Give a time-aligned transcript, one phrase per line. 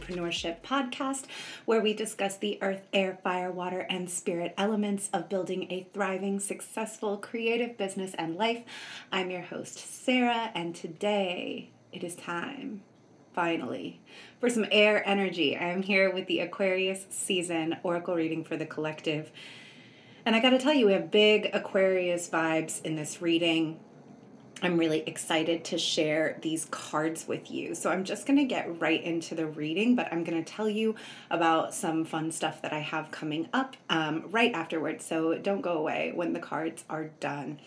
[0.00, 1.24] Entrepreneurship podcast,
[1.64, 6.40] where we discuss the earth, air, fire, water, and spirit elements of building a thriving,
[6.40, 8.62] successful, creative business and life.
[9.12, 12.82] I'm your host, Sarah, and today it is time,
[13.34, 14.00] finally,
[14.38, 15.56] for some air energy.
[15.56, 19.30] I am here with the Aquarius season oracle reading for the collective.
[20.24, 23.80] And I got to tell you, we have big Aquarius vibes in this reading
[24.62, 27.74] I'm really excited to share these cards with you.
[27.74, 30.68] So I'm just going to get right into the reading, but I'm going to tell
[30.68, 30.96] you
[31.30, 35.04] about some fun stuff that I have coming up um, right afterwards.
[35.04, 37.58] So don't go away when the cards are done.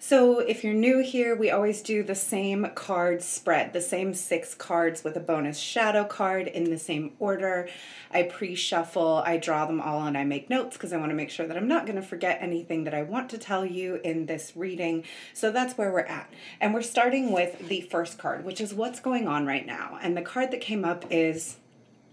[0.00, 4.54] So if you're new here, we always do the same card spread, the same six
[4.54, 7.68] cards with a bonus shadow card in the same order.
[8.12, 11.30] I pre-shuffle, I draw them all and I make notes because I want to make
[11.30, 14.26] sure that I'm not going to forget anything that I want to tell you in
[14.26, 15.02] this reading.
[15.34, 16.32] So that's where we're at.
[16.60, 19.98] And we're starting with the first card, which is what's going on right now.
[20.00, 21.56] And the card that came up is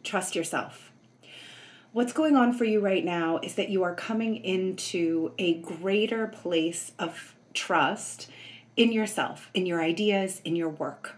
[0.04, 0.92] trust yourself.
[1.92, 6.28] What's going on for you right now is that you are coming into a greater
[6.28, 8.30] place of trust
[8.78, 11.16] in yourself, in your ideas, in your work.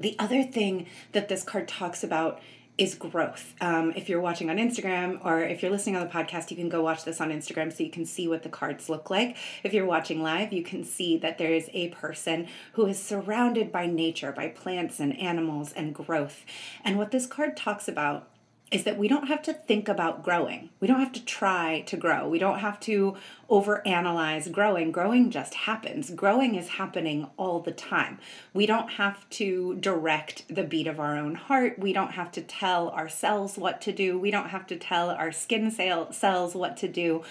[0.00, 2.40] The other thing that this card talks about
[2.76, 3.54] is growth.
[3.60, 6.68] Um, if you're watching on Instagram or if you're listening on the podcast, you can
[6.68, 9.36] go watch this on Instagram so you can see what the cards look like.
[9.62, 13.70] If you're watching live, you can see that there is a person who is surrounded
[13.70, 16.44] by nature, by plants and animals and growth.
[16.84, 18.28] And what this card talks about
[18.70, 20.70] is that we don't have to think about growing.
[20.80, 22.28] We don't have to try to grow.
[22.28, 23.14] We don't have to
[23.48, 24.90] overanalyze growing.
[24.90, 26.10] Growing just happens.
[26.10, 28.18] Growing is happening all the time.
[28.52, 31.78] We don't have to direct the beat of our own heart.
[31.78, 34.18] We don't have to tell ourselves what to do.
[34.18, 37.22] We don't have to tell our skin cell- cells what to do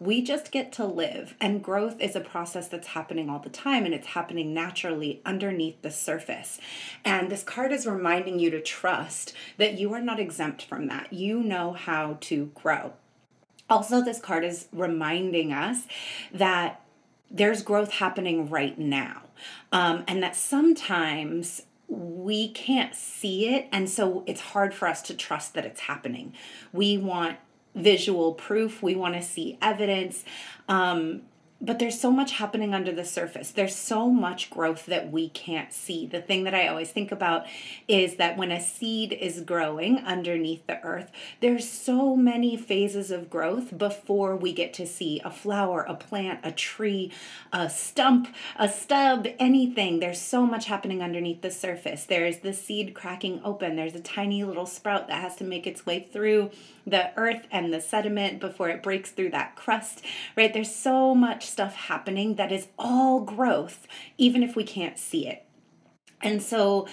[0.00, 1.34] we just get to live.
[1.40, 5.82] And growth is a process that's happening all the time and it's happening naturally underneath
[5.82, 6.60] the surface.
[7.04, 11.12] And this card is reminding you to trust that you are not exempt from that.
[11.12, 12.92] You know how to grow.
[13.68, 15.86] Also, this card is reminding us
[16.32, 16.80] that
[17.30, 19.22] there's growth happening right now.
[19.72, 25.14] Um, and that sometimes we can't see it and so it's hard for us to
[25.14, 26.34] trust that it's happening
[26.70, 27.38] we want
[27.78, 30.24] visual proof, we want to see evidence.
[30.68, 31.22] Um,
[31.60, 33.50] but there's so much happening under the surface.
[33.50, 36.06] There's so much growth that we can't see.
[36.06, 37.46] The thing that I always think about
[37.88, 41.10] is that when a seed is growing underneath the earth,
[41.40, 46.40] there's so many phases of growth before we get to see a flower, a plant,
[46.44, 47.12] a tree,
[47.52, 49.98] a stump, a stub, anything.
[49.98, 52.04] There's so much happening underneath the surface.
[52.04, 53.74] There's the seed cracking open.
[53.74, 56.50] There's a tiny little sprout that has to make its way through
[56.86, 60.02] the earth and the sediment before it breaks through that crust,
[60.36, 60.52] right?
[60.52, 63.86] There's so much stuff happening that is all growth,
[64.16, 65.44] even if we can't see it.
[66.20, 66.86] And so,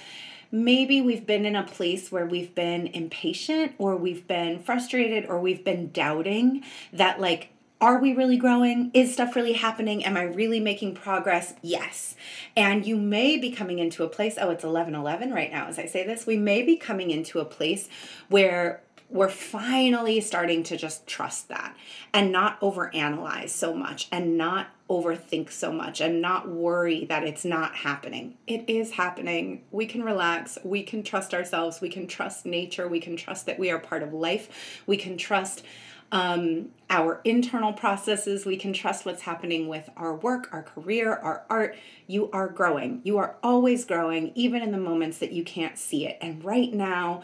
[0.51, 5.39] maybe we've been in a place where we've been impatient or we've been frustrated or
[5.39, 7.49] we've been doubting that, like,
[7.81, 8.89] are we really growing?
[8.93, 10.05] Is stuff really happening?
[10.05, 11.53] Am I really making progress?
[11.61, 12.15] Yes.
[12.55, 15.77] And you may be coming into a place, oh, it's 11 11 right now as
[15.77, 16.25] I say this.
[16.25, 17.89] We may be coming into a place
[18.29, 21.75] where we're finally starting to just trust that
[22.13, 27.45] and not overanalyze so much and not overthink so much and not worry that it's
[27.45, 28.35] not happening.
[28.47, 29.63] It is happening.
[29.71, 30.57] We can relax.
[30.63, 31.81] We can trust ourselves.
[31.81, 32.87] We can trust nature.
[32.87, 34.81] We can trust that we are part of life.
[34.85, 35.63] We can trust
[36.11, 38.45] um, our internal processes.
[38.45, 41.75] We can trust what's happening with our work, our career, our art.
[42.07, 43.01] You are growing.
[43.03, 46.17] You are always growing, even in the moments that you can't see it.
[46.21, 47.23] And right now,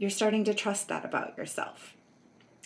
[0.00, 1.94] you're starting to trust that about yourself.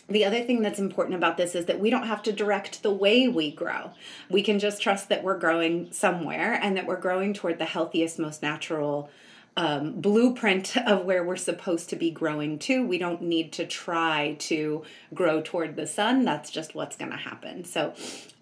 [0.09, 2.93] The other thing that's important about this is that we don't have to direct the
[2.93, 3.91] way we grow.
[4.31, 8.21] We can just trust that we're growing somewhere and that we're growing toward the healthiest,
[8.21, 9.11] most natural
[9.57, 12.87] um, blueprint of where we're supposed to be growing to.
[12.87, 16.25] We don't need to try to grow toward the sun.
[16.25, 17.65] That's just what's going to happen.
[17.65, 17.95] So,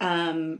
[0.02, 0.58] um,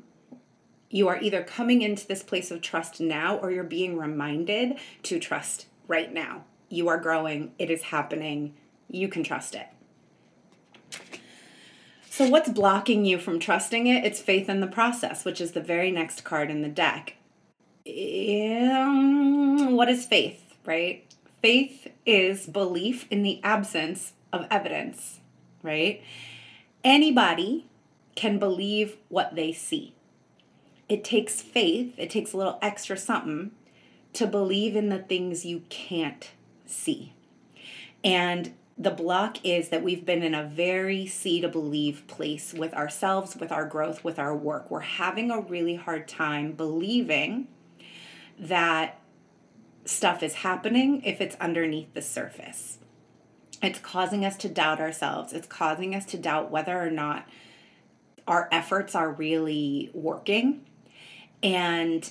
[0.89, 5.19] you are either coming into this place of trust now or you're being reminded to
[5.19, 6.45] trust right now.
[6.73, 8.55] You are growing, it is happening,
[8.89, 9.67] you can trust it.
[12.09, 14.07] So, what's blocking you from trusting it?
[14.07, 17.17] It's faith in the process, which is the very next card in the deck.
[17.87, 21.05] Um, what is faith, right?
[21.43, 25.21] Faith is belief in the absence of evidence,
[25.63, 26.03] right?
[26.83, 27.67] Anybody
[28.15, 29.95] can believe what they see.
[30.89, 33.51] It takes faith, it takes a little extra something
[34.15, 36.31] to believe in the things you can't
[36.73, 37.13] see.
[38.03, 42.73] And the block is that we've been in a very see to believe place with
[42.75, 44.71] ourselves, with our growth, with our work.
[44.71, 47.49] We're having a really hard time believing
[48.39, 48.99] that
[49.85, 52.79] stuff is happening if it's underneath the surface.
[53.63, 55.33] It's causing us to doubt ourselves.
[55.33, 57.29] It's causing us to doubt whether or not
[58.27, 60.67] our efforts are really working.
[61.43, 62.11] And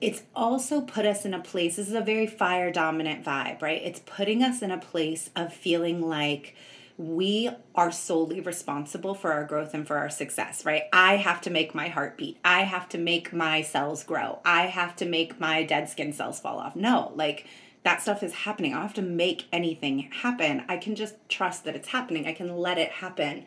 [0.00, 3.82] it's also put us in a place, this is a very fire dominant vibe, right?
[3.82, 6.56] It's putting us in a place of feeling like
[6.96, 10.82] we are solely responsible for our growth and for our success, right?
[10.92, 12.38] I have to make my heart beat.
[12.44, 14.40] I have to make my cells grow.
[14.44, 16.76] I have to make my dead skin cells fall off.
[16.76, 17.46] No, like
[17.84, 18.72] that stuff is happening.
[18.72, 20.64] I don't have to make anything happen.
[20.68, 22.26] I can just trust that it's happening.
[22.26, 23.46] I can let it happen.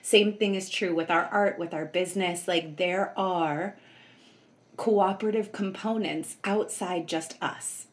[0.00, 2.48] Same thing is true with our art, with our business.
[2.48, 3.76] Like there are
[4.76, 7.86] cooperative components outside just us.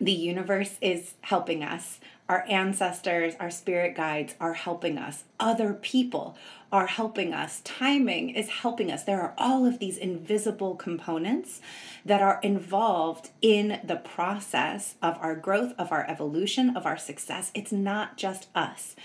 [0.00, 2.00] The universe is helping us.
[2.28, 5.24] Our ancestors, our spirit guides are helping us.
[5.38, 6.36] Other people
[6.72, 7.60] are helping us.
[7.62, 9.04] Timing is helping us.
[9.04, 11.60] There are all of these invisible components
[12.04, 17.52] that are involved in the process of our growth, of our evolution, of our success.
[17.54, 18.96] It's not just us.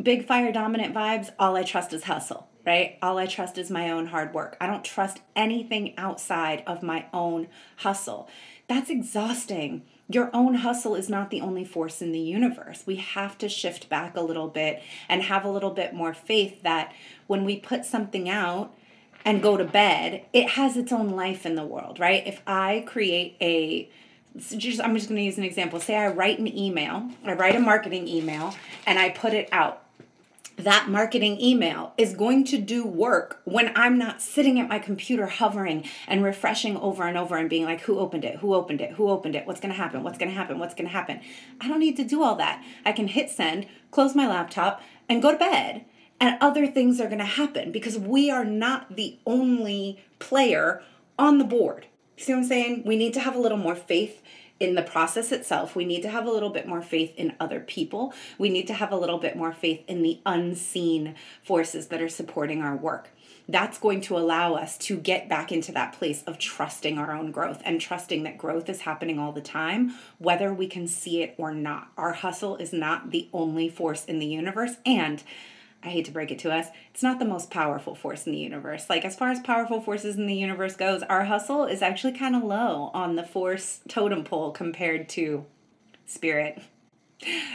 [0.00, 2.98] Big fire dominant vibes, all I trust is hustle right?
[3.00, 4.56] All I trust is my own hard work.
[4.60, 7.46] I don't trust anything outside of my own
[7.76, 8.28] hustle.
[8.68, 9.82] That's exhausting.
[10.08, 12.82] Your own hustle is not the only force in the universe.
[12.84, 16.62] We have to shift back a little bit and have a little bit more faith
[16.62, 16.92] that
[17.28, 18.74] when we put something out
[19.24, 22.26] and go to bed, it has its own life in the world, right?
[22.26, 23.88] If I create a
[24.36, 25.80] just I'm just going to use an example.
[25.80, 28.54] Say I write an email, I write a marketing email
[28.86, 29.85] and I put it out
[30.56, 35.26] that marketing email is going to do work when I'm not sitting at my computer
[35.26, 38.36] hovering and refreshing over and over and being like, who opened it?
[38.36, 38.92] Who opened it?
[38.92, 39.46] Who opened it?
[39.46, 40.02] What's going to happen?
[40.02, 40.58] What's going to happen?
[40.58, 41.20] What's going to happen?
[41.60, 42.64] I don't need to do all that.
[42.84, 45.84] I can hit send, close my laptop, and go to bed.
[46.18, 50.82] And other things are going to happen because we are not the only player
[51.18, 51.86] on the board.
[52.16, 52.82] See what I'm saying?
[52.86, 54.22] We need to have a little more faith
[54.58, 57.60] in the process itself, we need to have a little bit more faith in other
[57.60, 58.14] people.
[58.38, 62.08] We need to have a little bit more faith in the unseen forces that are
[62.08, 63.10] supporting our work.
[63.48, 67.30] That's going to allow us to get back into that place of trusting our own
[67.30, 71.34] growth and trusting that growth is happening all the time, whether we can see it
[71.38, 71.88] or not.
[71.96, 74.76] Our hustle is not the only force in the universe.
[74.84, 75.22] And
[75.86, 78.38] I hate to break it to us, it's not the most powerful force in the
[78.38, 78.90] universe.
[78.90, 82.34] Like, as far as powerful forces in the universe goes, our hustle is actually kind
[82.34, 85.46] of low on the force totem pole compared to
[86.04, 86.60] spirit,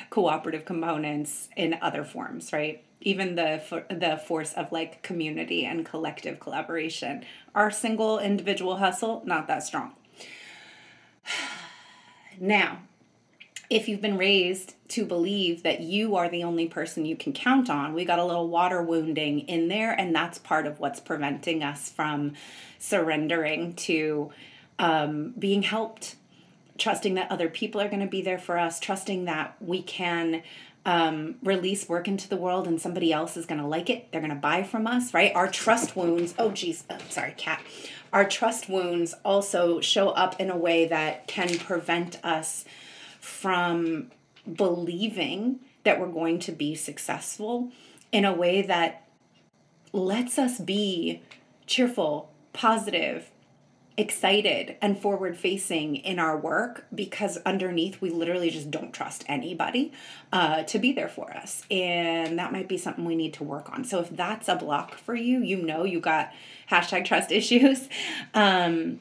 [0.09, 2.85] cooperative components in other forms, right?
[3.01, 7.25] Even the the force of like community and collective collaboration.
[7.53, 9.93] Our single individual hustle not that strong.
[12.39, 12.79] Now,
[13.71, 17.69] if you've been raised to believe that you are the only person you can count
[17.69, 21.63] on, we got a little water wounding in there, and that's part of what's preventing
[21.63, 22.33] us from
[22.79, 24.29] surrendering to
[24.77, 26.17] um, being helped,
[26.77, 30.43] trusting that other people are going to be there for us, trusting that we can
[30.85, 34.11] um, release work into the world and somebody else is going to like it.
[34.11, 35.31] They're going to buy from us, right?
[35.33, 37.61] Our trust wounds, oh, geez, oh, sorry, cat.
[38.11, 42.65] Our trust wounds also show up in a way that can prevent us
[43.21, 44.11] from
[44.51, 47.71] believing that we're going to be successful
[48.11, 49.07] in a way that
[49.93, 51.21] lets us be
[51.65, 53.29] cheerful, positive,
[53.97, 59.91] excited, and forward facing in our work because underneath we literally just don't trust anybody
[60.31, 61.63] uh, to be there for us.
[61.69, 63.83] And that might be something we need to work on.
[63.83, 66.31] So if that's a block for you, you know you got
[66.69, 67.87] hashtag trust issues.
[68.33, 68.99] Um,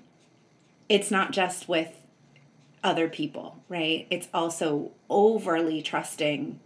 [0.88, 2.00] it's not just with
[2.82, 4.06] other people, right?
[4.10, 6.60] It's also overly trusting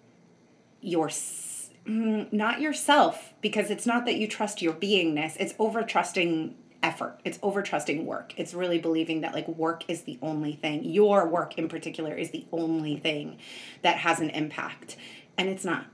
[0.80, 6.54] your mm, not yourself because it's not that you trust your beingness, it's over trusting
[6.84, 7.18] effort.
[7.24, 8.34] It's over trusting work.
[8.36, 10.84] It's really believing that like work is the only thing.
[10.84, 13.38] Your work in particular is the only thing
[13.80, 14.96] that has an impact.
[15.38, 15.86] And it's not.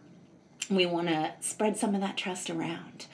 [0.68, 3.06] We want to spread some of that trust around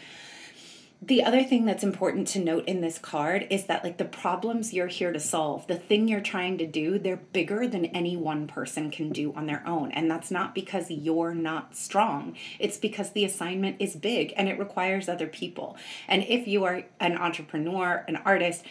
[1.06, 4.72] the other thing that's important to note in this card is that like the problems
[4.72, 8.46] you're here to solve the thing you're trying to do they're bigger than any one
[8.46, 9.92] person can do on their own.
[9.92, 12.36] And that's not because you're not strong.
[12.58, 15.76] It's because the assignment is big and it requires other people.
[16.08, 18.64] And if you are an entrepreneur an artist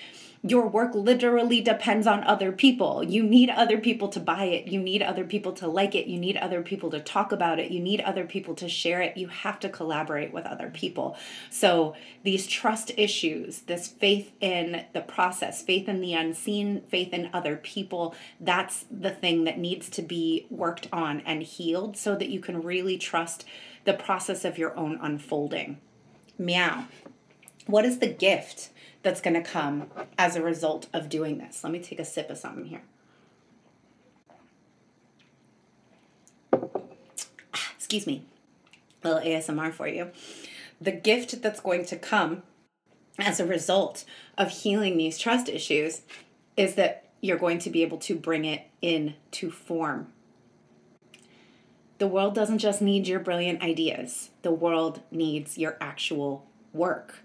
[0.47, 3.03] your work literally depends on other people.
[3.03, 4.67] You need other people to buy it.
[4.67, 6.05] You need other people to like it.
[6.05, 7.71] You need other people to talk about it.
[7.71, 9.17] You need other people to share it.
[9.17, 11.17] You have to collaborate with other people.
[11.49, 17.31] So, these trust issues, this faith in the process, faith in the unseen, faith in
[17.33, 22.29] other people, that's the thing that needs to be worked on and healed so that
[22.29, 23.45] you can really trust
[23.85, 25.79] the process of your own unfolding.
[26.37, 26.85] Meow.
[27.65, 28.69] What is the gift?
[29.05, 29.85] That's going to come
[30.17, 31.63] as a result of doing this.
[31.63, 32.81] Let me take a sip of something here.
[36.51, 38.23] Ah, excuse me,
[39.03, 40.09] a little ASMR for you.
[40.81, 42.41] The gift that's going to come
[43.19, 44.05] as a result
[44.39, 46.01] of healing these trust issues
[46.57, 50.07] is that you're going to be able to bring it into form.
[51.99, 57.19] The world doesn't just need your brilliant ideas, the world needs your actual work.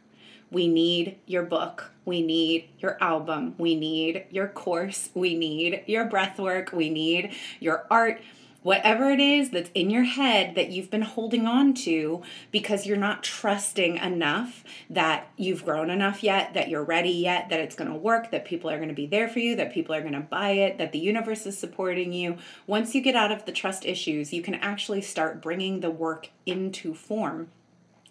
[0.51, 1.91] We need your book.
[2.05, 3.55] We need your album.
[3.59, 5.11] We need your course.
[5.15, 6.73] We need your breath work.
[6.73, 8.21] We need your art
[8.63, 12.97] whatever it is that's in your head that you've been holding on to because you're
[12.97, 17.91] not trusting enough that you've grown enough yet, that you're ready yet, that it's going
[17.91, 20.13] to work, that people are going to be there for you, that people are going
[20.13, 22.37] to buy it, that the universe is supporting you.
[22.67, 26.29] Once you get out of the trust issues, you can actually start bringing the work
[26.45, 27.49] into form.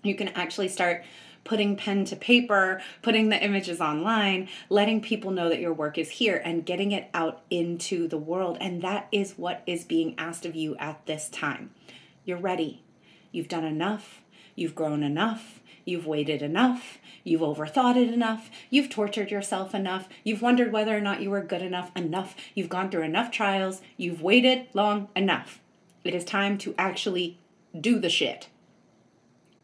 [0.01, 1.03] You can actually start
[1.49, 6.11] putting pen to paper, putting the images online, letting people know that your work is
[6.11, 8.55] here and getting it out into the world.
[8.61, 11.71] And that is what is being asked of you at this time.
[12.23, 12.83] You're ready.
[13.31, 14.21] You've done enough.
[14.53, 15.59] You've grown enough.
[15.85, 16.99] You've waited enough.
[17.23, 18.51] You've overthought it enough.
[18.69, 20.07] You've tortured yourself enough.
[20.23, 22.35] You've wondered whether or not you were good enough enough.
[22.53, 23.81] You've gone through enough trials.
[23.97, 25.61] You've waited long enough.
[26.03, 27.39] It is time to actually
[27.75, 28.49] do the shit.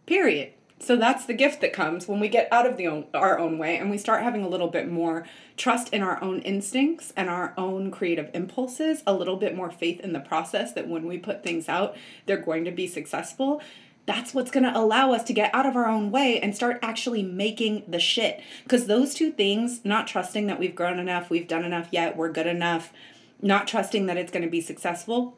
[0.08, 0.54] Period.
[0.86, 3.58] So that's the gift that comes when we get out of the own, our own
[3.58, 5.26] way and we start having a little bit more
[5.58, 10.00] trust in our own instincts and our own creative impulses, a little bit more faith
[10.02, 13.64] in the process that when we put things out, they're going to be successful.
[14.06, 16.78] That's what's going to allow us to get out of our own way and start
[16.84, 18.44] actually making the shit.
[18.62, 22.32] Because those two things, not trusting that we've grown enough, we've done enough yet, we're
[22.32, 22.94] good enough,
[23.42, 25.36] not trusting that it's going to be successful,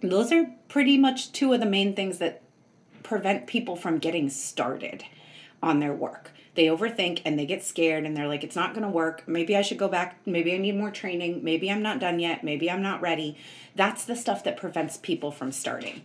[0.00, 2.42] those are pretty much two of the main things that
[3.04, 5.04] prevent people from getting started
[5.62, 6.32] on their work.
[6.56, 9.22] They overthink and they get scared and they're like, it's not going to work.
[9.26, 10.18] Maybe I should go back.
[10.26, 11.42] Maybe I need more training.
[11.42, 12.42] Maybe I'm not done yet.
[12.44, 13.36] Maybe I'm not ready.
[13.74, 16.02] That's the stuff that prevents people from starting.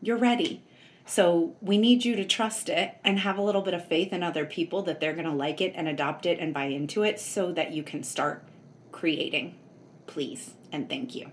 [0.00, 0.62] You're ready.
[1.04, 4.22] So we need you to trust it and have a little bit of faith in
[4.22, 7.20] other people that they're going to like it and adopt it and buy into it
[7.20, 8.44] so that you can start
[8.92, 9.56] creating.
[10.06, 11.32] Please and thank you.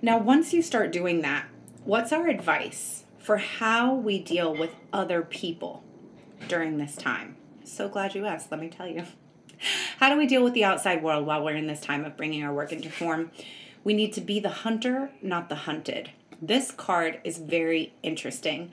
[0.00, 1.46] Now, once you start doing that,
[1.84, 3.04] what's our advice?
[3.28, 5.84] For how we deal with other people
[6.48, 7.36] during this time.
[7.62, 9.04] So glad you asked, let me tell you.
[9.98, 12.42] How do we deal with the outside world while we're in this time of bringing
[12.42, 13.30] our work into form?
[13.84, 16.08] We need to be the hunter, not the hunted.
[16.40, 18.70] This card is very interesting.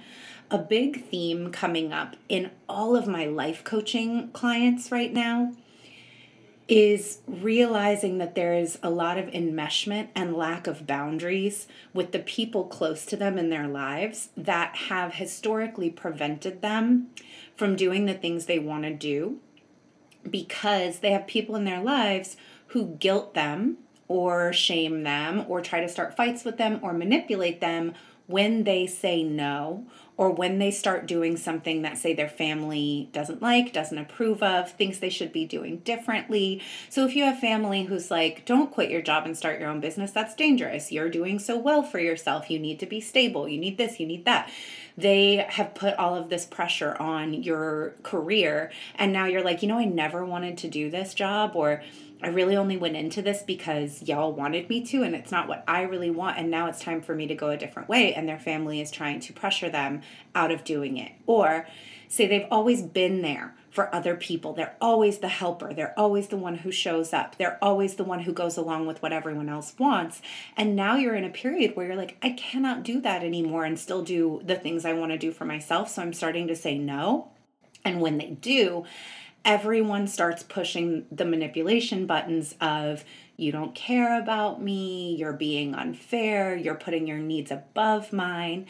[0.49, 5.51] A big theme coming up in all of my life coaching clients right now
[6.67, 12.19] is realizing that there is a lot of enmeshment and lack of boundaries with the
[12.19, 17.07] people close to them in their lives that have historically prevented them
[17.55, 19.39] from doing the things they want to do
[20.29, 22.35] because they have people in their lives
[22.67, 27.61] who guilt them or shame them or try to start fights with them or manipulate
[27.61, 27.93] them
[28.27, 29.85] when they say no
[30.17, 34.71] or when they start doing something that say their family doesn't like, doesn't approve of,
[34.71, 36.61] thinks they should be doing differently.
[36.89, 39.81] So if you have family who's like, don't quit your job and start your own
[39.81, 40.91] business, that's dangerous.
[40.91, 42.49] You're doing so well for yourself.
[42.49, 43.49] You need to be stable.
[43.49, 44.49] You need this, you need that.
[44.97, 49.67] They have put all of this pressure on your career and now you're like, you
[49.67, 51.81] know, I never wanted to do this job or
[52.21, 55.63] I really only went into this because y'all wanted me to, and it's not what
[55.67, 56.37] I really want.
[56.37, 58.13] And now it's time for me to go a different way.
[58.13, 60.01] And their family is trying to pressure them
[60.33, 61.11] out of doing it.
[61.27, 61.67] Or
[62.07, 64.53] say they've always been there for other people.
[64.53, 65.73] They're always the helper.
[65.73, 67.37] They're always the one who shows up.
[67.37, 70.21] They're always the one who goes along with what everyone else wants.
[70.55, 73.77] And now you're in a period where you're like, I cannot do that anymore and
[73.77, 75.89] still do the things I want to do for myself.
[75.89, 77.27] So I'm starting to say no.
[77.83, 78.85] And when they do,
[79.43, 83.03] everyone starts pushing the manipulation buttons of
[83.35, 88.67] you don't care about me, you're being unfair, you're putting your needs above mine.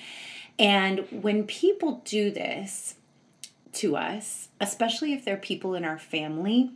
[0.57, 2.95] And when people do this
[3.75, 6.71] to us, especially if they're people in our family,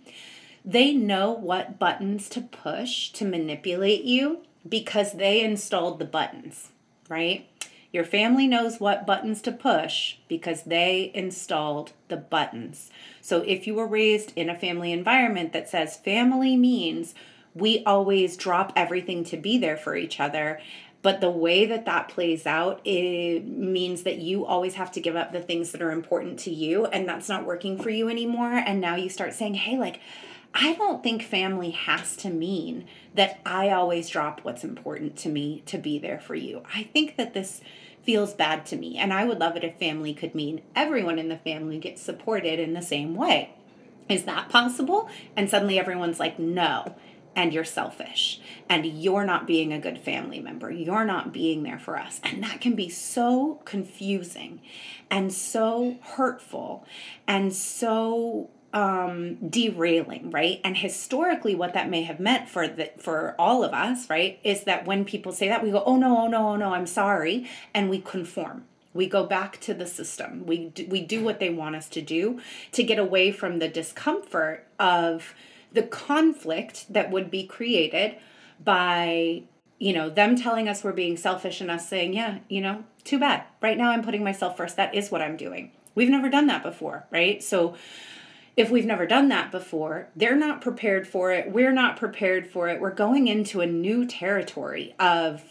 [0.64, 6.70] they know what buttons to push to manipulate you because they installed the buttons,
[7.08, 7.48] right?
[7.92, 12.92] Your family knows what buttons to push because they installed the buttons.
[13.22, 17.16] So if you were raised in a family environment that says family means
[17.56, 20.62] we always drop everything to be there for each other,
[21.02, 25.16] but the way that that plays out it means that you always have to give
[25.16, 28.54] up the things that are important to you and that's not working for you anymore
[28.54, 30.00] and now you start saying hey like
[30.54, 35.62] I don't think family has to mean that I always drop what's important to me
[35.68, 36.64] to be there for you.
[36.74, 37.62] I think that this
[38.04, 41.30] feels bad to me, and I would love it if family could mean everyone in
[41.30, 43.54] the family gets supported in the same way.
[44.08, 45.08] Is that possible?
[45.36, 46.96] And suddenly everyone's like, no.
[47.36, 50.72] And you're selfish and you're not being a good family member.
[50.72, 52.20] You're not being there for us.
[52.24, 54.62] And that can be so confusing
[55.10, 56.86] and so hurtful
[57.28, 63.34] and so um derailing right and historically what that may have meant for the for
[63.40, 66.28] all of us right is that when people say that we go oh no oh
[66.28, 70.72] no oh no i'm sorry and we conform we go back to the system we
[70.88, 72.40] we do what they want us to do
[72.72, 75.34] to get away from the discomfort of
[75.74, 78.18] the conflict that would be created
[78.64, 79.44] by
[79.78, 83.20] you know them telling us we're being selfish and us saying yeah you know too
[83.20, 83.44] bad.
[83.62, 84.76] Right now i'm putting myself first.
[84.76, 85.72] That is what i'm doing.
[85.96, 87.42] We've never done that before right?
[87.42, 87.76] So
[88.58, 91.52] if we've never done that before they're not prepared for it.
[91.52, 92.82] We're not prepared for it.
[92.82, 95.44] We're going into a new territory of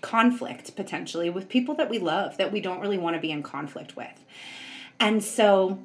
[0.00, 3.42] conflict potentially with people that we love that we don't really want to be in
[3.42, 4.24] conflict with.
[5.00, 5.78] And so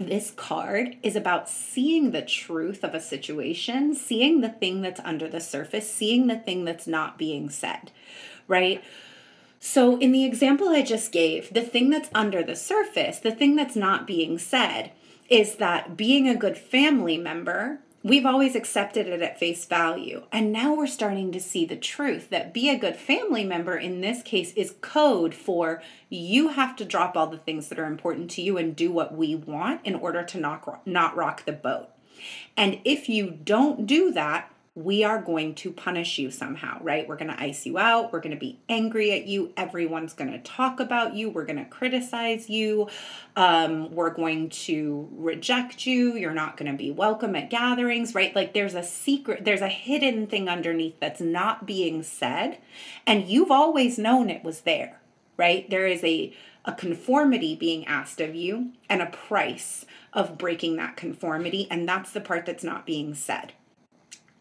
[0.00, 5.28] this card is about seeing the truth of a situation, seeing the thing that's under
[5.28, 7.90] the surface, seeing the thing that's not being said,
[8.48, 8.82] right?
[9.60, 13.56] So, in the example I just gave, the thing that's under the surface, the thing
[13.56, 14.92] that's not being said,
[15.28, 20.22] is that being a good family member we've always accepted it at face value.
[20.32, 24.00] And now we're starting to see the truth that be a good family member in
[24.00, 28.30] this case is code for you have to drop all the things that are important
[28.32, 31.88] to you and do what we want in order to not, not rock the boat.
[32.56, 34.50] And if you don't do that,
[34.84, 37.06] we are going to punish you somehow, right?
[37.06, 38.12] We're going to ice you out.
[38.12, 39.52] We're going to be angry at you.
[39.56, 41.28] Everyone's going to talk about you.
[41.28, 42.88] We're going to criticize you.
[43.36, 46.16] Um, we're going to reject you.
[46.16, 48.34] You're not going to be welcome at gatherings, right?
[48.34, 52.58] Like there's a secret, there's a hidden thing underneath that's not being said.
[53.06, 55.00] And you've always known it was there,
[55.36, 55.68] right?
[55.68, 56.32] There is a,
[56.64, 61.68] a conformity being asked of you and a price of breaking that conformity.
[61.70, 63.52] And that's the part that's not being said.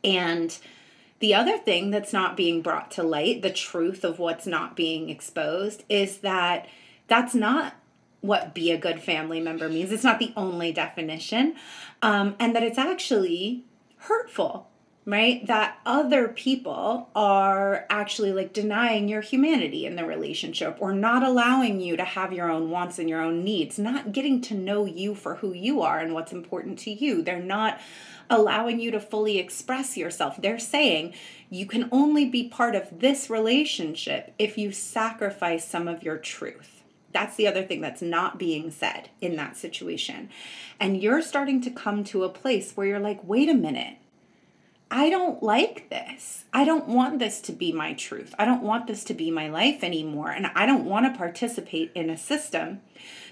[0.03, 0.57] And
[1.19, 5.09] the other thing that's not being brought to light, the truth of what's not being
[5.09, 6.67] exposed, is that
[7.07, 7.75] that's not
[8.21, 9.91] what be a good family member means.
[9.91, 11.55] It's not the only definition,
[12.01, 13.63] um, and that it's actually
[13.97, 14.69] hurtful,
[15.05, 15.45] right?
[15.47, 21.81] That other people are actually like denying your humanity in the relationship or not allowing
[21.81, 25.15] you to have your own wants and your own needs, not getting to know you
[25.15, 27.21] for who you are and what's important to you.
[27.21, 27.79] They're not
[28.29, 30.37] allowing you to fully express yourself.
[30.41, 31.13] They're saying
[31.49, 36.83] you can only be part of this relationship if you sacrifice some of your truth.
[37.11, 40.29] That's the other thing that's not being said in that situation.
[40.79, 43.97] And you're starting to come to a place where you're like, wait a minute.
[44.91, 46.45] I don't like this.
[46.51, 48.33] I don't want this to be my truth.
[48.39, 50.31] I don't want this to be my life anymore.
[50.31, 52.81] And I don't want to participate in a system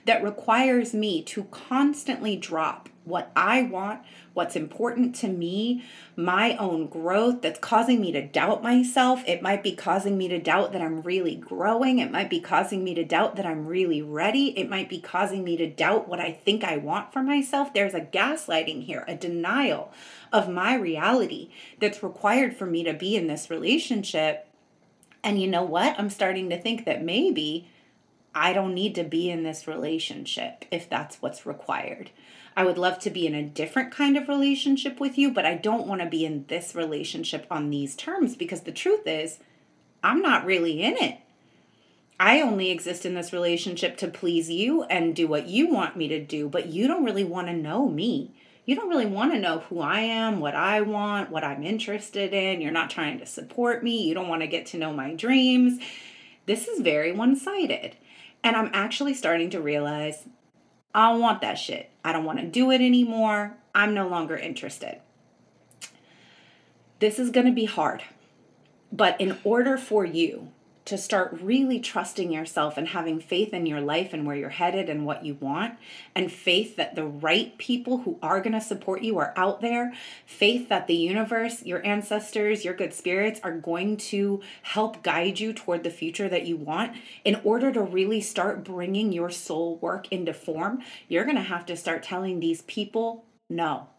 [0.06, 4.02] that requires me to constantly drop what I want,
[4.34, 5.84] what's important to me,
[6.16, 9.24] my own growth that's causing me to doubt myself.
[9.28, 12.00] It might be causing me to doubt that I'm really growing.
[12.00, 14.58] It might be causing me to doubt that I'm really ready.
[14.58, 17.74] It might be causing me to doubt what I think I want for myself.
[17.74, 19.92] There's a gaslighting here, a denial
[20.32, 24.48] of my reality that's required for me to be in this relationship.
[25.24, 26.00] And you know what?
[26.00, 27.70] I'm starting to think that maybe
[28.36, 32.12] I don't need to be in this relationship if that's what's required.
[32.58, 35.54] I would love to be in a different kind of relationship with you, but I
[35.54, 39.38] don't want to be in this relationship on these terms because the truth is,
[40.04, 41.20] I'm not really in it.
[42.20, 46.08] I only exist in this relationship to please you and do what you want me
[46.08, 48.34] to do, but you don't really want to know me.
[48.66, 52.34] You don't really want to know who I am, what I want, what I'm interested
[52.34, 52.60] in.
[52.60, 54.02] You're not trying to support me.
[54.02, 55.80] You don't want to get to know my dreams.
[56.48, 57.98] This is very one sided.
[58.44, 60.24] And I'm actually starting to realize
[60.98, 61.92] I don't want that shit.
[62.04, 63.56] I don't want to do it anymore.
[63.76, 65.00] I'm no longer interested.
[66.98, 68.02] This is going to be hard.
[68.92, 70.52] But in order for you
[70.88, 74.90] to start really trusting yourself and having faith in your life and where you're headed
[74.90, 75.78] and what you want,
[76.16, 79.94] and faith that the right people who are going to support you are out there,
[80.26, 85.52] faith that the universe, your ancestors, your good spirits are going to help guide you
[85.52, 86.96] toward the future that you want,
[87.26, 91.66] in order to really start bringing your soul work into form, you're going to have
[91.66, 93.90] to start telling these people no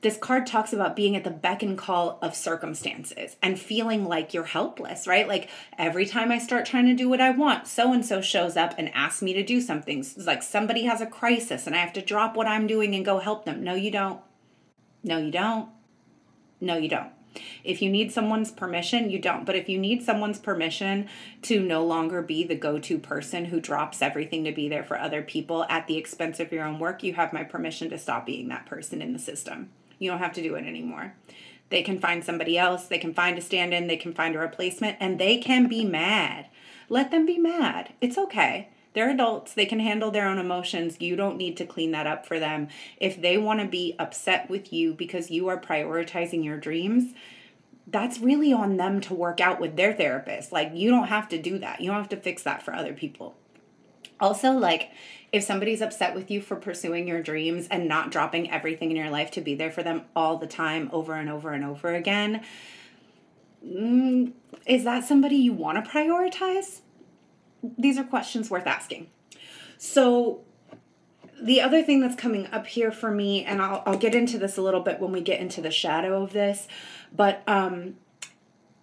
[0.00, 4.32] this card talks about being at the beck and call of circumstances and feeling like
[4.32, 5.26] you're helpless, right?
[5.26, 8.56] Like every time I start trying to do what I want, so and so shows
[8.56, 9.98] up and asks me to do something.
[9.98, 13.04] It's like somebody has a crisis and I have to drop what I'm doing and
[13.04, 13.64] go help them.
[13.64, 14.20] No, you don't.
[15.02, 15.68] No, you don't.
[16.60, 17.10] No, you don't.
[17.64, 19.44] If you need someone's permission, you don't.
[19.44, 21.08] But if you need someone's permission
[21.42, 24.98] to no longer be the go to person who drops everything to be there for
[24.98, 28.26] other people at the expense of your own work, you have my permission to stop
[28.26, 29.70] being that person in the system.
[29.98, 31.14] You don't have to do it anymore.
[31.70, 34.38] They can find somebody else, they can find a stand in, they can find a
[34.38, 36.46] replacement, and they can be mad.
[36.88, 37.92] Let them be mad.
[38.00, 38.70] It's okay.
[38.94, 39.52] They're adults.
[39.54, 40.96] They can handle their own emotions.
[41.00, 42.68] You don't need to clean that up for them.
[42.96, 47.12] If they want to be upset with you because you are prioritizing your dreams,
[47.86, 50.52] that's really on them to work out with their therapist.
[50.52, 51.80] Like, you don't have to do that.
[51.80, 53.36] You don't have to fix that for other people.
[54.20, 54.90] Also, like,
[55.32, 59.10] if somebody's upset with you for pursuing your dreams and not dropping everything in your
[59.10, 62.42] life to be there for them all the time, over and over and over again,
[63.64, 64.32] mm,
[64.66, 66.80] is that somebody you want to prioritize?
[67.62, 69.08] These are questions worth asking.
[69.76, 70.40] So,
[71.40, 74.56] the other thing that's coming up here for me, and I'll, I'll get into this
[74.56, 76.66] a little bit when we get into the shadow of this,
[77.14, 77.96] but um,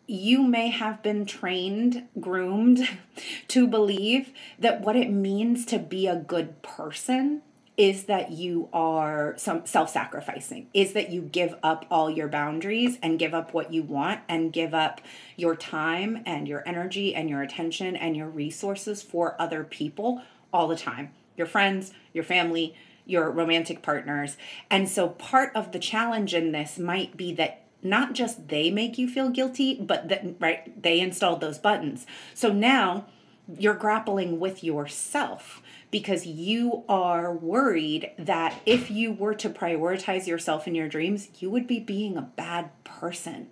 [0.08, 2.88] you may have been trained, groomed
[3.48, 7.42] to believe that what it means to be a good person
[7.78, 13.20] is that you are some self-sacrificing is that you give up all your boundaries and
[13.20, 15.02] give up what you want and give up
[15.36, 20.22] your time and your energy and your attention and your resources for other people
[20.54, 21.12] all the time.
[21.36, 22.74] Your friends your family
[23.06, 24.36] your romantic partners.
[24.70, 28.98] And so part of the challenge in this might be that not just they make
[28.98, 32.06] you feel guilty, but that right they installed those buttons.
[32.34, 33.06] So now
[33.48, 40.66] you're grappling with yourself because you are worried that if you were to prioritize yourself
[40.66, 43.48] and your dreams, you would be being a bad person.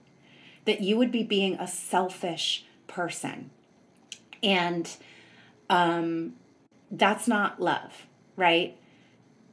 [0.65, 3.51] That you would be being a selfish person.
[4.41, 4.89] And
[5.69, 6.33] um
[6.91, 8.77] that's not love, right?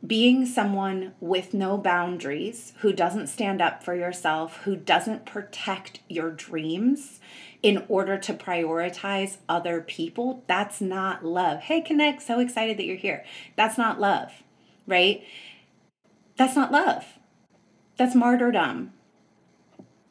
[0.06, 6.30] Being someone with no boundaries, who doesn't stand up for yourself, who doesn't protect your
[6.30, 7.20] dreams
[7.62, 11.60] in order to prioritize other people, that's not love.
[11.60, 13.24] Hey, Connect, so excited that you're here.
[13.56, 14.32] That's not love,
[14.86, 15.22] right?
[16.36, 17.04] That's not love.
[17.98, 18.94] That's martyrdom.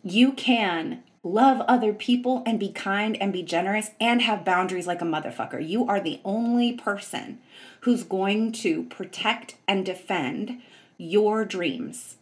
[0.04, 5.02] You can love other people and be kind and be generous and have boundaries like
[5.02, 5.66] a motherfucker.
[5.66, 7.40] You are the only person
[7.82, 10.62] who's going to protect and defend
[10.98, 12.16] your dreams.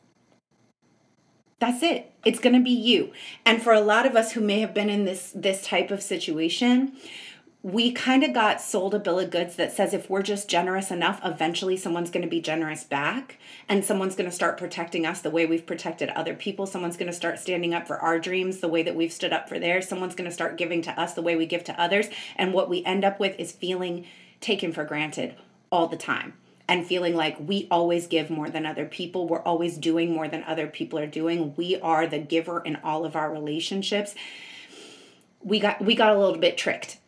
[1.60, 2.12] That's it.
[2.24, 3.12] It's going to be you.
[3.46, 6.04] And for a lot of us who may have been in this this type of
[6.04, 6.94] situation,
[7.68, 10.90] we kind of got sold a bill of goods that says if we're just generous
[10.90, 15.20] enough, eventually someone's going to be generous back and someone's going to start protecting us
[15.20, 16.66] the way we've protected other people.
[16.66, 19.50] Someone's going to start standing up for our dreams the way that we've stood up
[19.50, 19.86] for theirs.
[19.86, 22.08] Someone's going to start giving to us the way we give to others.
[22.38, 24.06] And what we end up with is feeling
[24.40, 25.36] taken for granted
[25.70, 26.36] all the time
[26.70, 29.28] and feeling like we always give more than other people.
[29.28, 31.54] We're always doing more than other people are doing.
[31.58, 34.16] We are the giver in all of our relationships.
[35.44, 37.00] We got we got a little bit tricked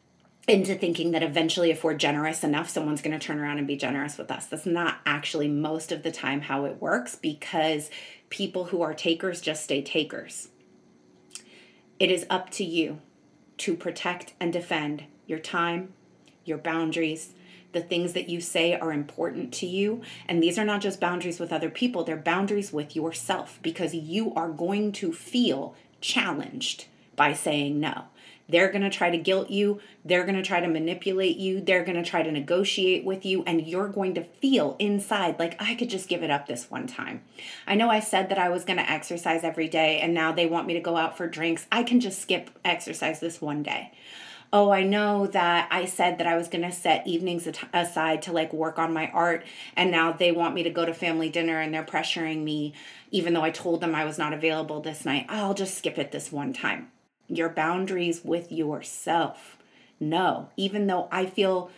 [0.49, 3.75] into thinking that eventually if we're generous enough someone's going to turn around and be
[3.75, 7.89] generous with us that's not actually most of the time how it works because
[8.29, 10.49] people who are takers just stay takers
[11.99, 12.99] it is up to you
[13.57, 15.93] to protect and defend your time
[16.45, 17.33] your boundaries
[17.71, 20.01] the things that you say are important to you.
[20.27, 24.33] And these are not just boundaries with other people, they're boundaries with yourself because you
[24.33, 26.85] are going to feel challenged
[27.15, 28.05] by saying no.
[28.49, 29.79] They're going to try to guilt you.
[30.03, 31.61] They're going to try to manipulate you.
[31.61, 33.43] They're going to try to negotiate with you.
[33.45, 36.87] And you're going to feel inside like, I could just give it up this one
[36.87, 37.23] time.
[37.67, 40.47] I know I said that I was going to exercise every day, and now they
[40.47, 41.67] want me to go out for drinks.
[41.71, 43.91] I can just skip exercise this one day.
[44.51, 48.31] Oh, I know that I said that I was going to set evenings aside to
[48.31, 51.59] like work on my art, and now they want me to go to family dinner
[51.59, 52.73] and they're pressuring me,
[53.11, 55.27] even though I told them I was not available this night.
[55.29, 56.91] I'll just skip it this one time
[57.29, 59.57] your boundaries with yourself.
[59.99, 61.71] No, even though I feel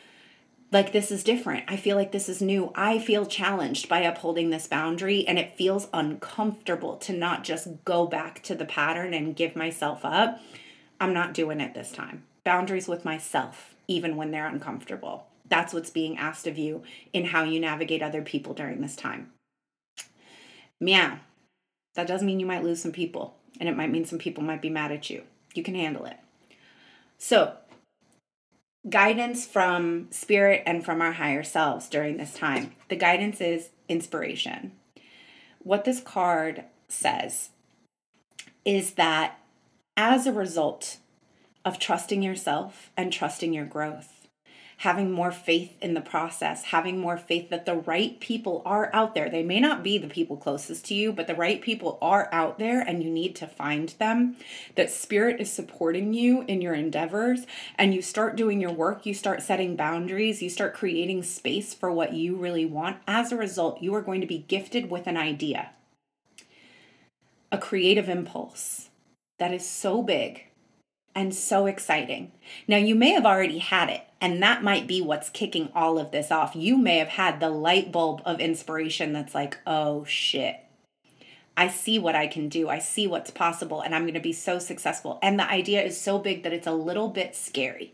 [0.71, 4.49] like this is different, I feel like this is new, I feel challenged by upholding
[4.49, 9.35] this boundary, and it feels uncomfortable to not just go back to the pattern and
[9.35, 10.39] give myself up.
[10.99, 12.23] I'm not doing it this time.
[12.45, 15.25] Boundaries with myself, even when they're uncomfortable.
[15.49, 19.31] That's what's being asked of you in how you navigate other people during this time.
[20.79, 21.19] Meow.
[21.95, 24.61] That does mean you might lose some people, and it might mean some people might
[24.61, 25.23] be mad at you.
[25.53, 26.17] You can handle it.
[27.17, 27.55] So,
[28.89, 32.71] guidance from spirit and from our higher selves during this time.
[32.89, 34.71] The guidance is inspiration.
[35.59, 37.49] What this card says
[38.65, 39.39] is that
[39.95, 40.97] as a result
[41.63, 44.20] of trusting yourself and trusting your growth,
[44.81, 49.13] having more faith in the process, having more faith that the right people are out
[49.13, 49.29] there.
[49.29, 52.57] They may not be the people closest to you, but the right people are out
[52.57, 54.37] there and you need to find them.
[54.75, 59.13] That spirit is supporting you in your endeavors and you start doing your work, you
[59.13, 62.97] start setting boundaries, you start creating space for what you really want.
[63.07, 65.69] As a result, you are going to be gifted with an idea.
[67.51, 68.89] a creative impulse
[69.39, 70.45] that is so big
[71.13, 72.31] and so exciting.
[72.67, 76.11] Now, you may have already had it, and that might be what's kicking all of
[76.11, 76.55] this off.
[76.55, 80.57] You may have had the light bulb of inspiration that's like, oh shit,
[81.57, 82.69] I see what I can do.
[82.69, 85.19] I see what's possible, and I'm going to be so successful.
[85.21, 87.93] And the idea is so big that it's a little bit scary.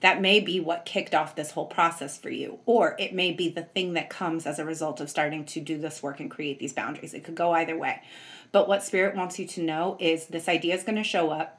[0.00, 3.48] That may be what kicked off this whole process for you, or it may be
[3.48, 6.58] the thing that comes as a result of starting to do this work and create
[6.58, 7.14] these boundaries.
[7.14, 8.02] It could go either way.
[8.50, 11.57] But what Spirit wants you to know is this idea is going to show up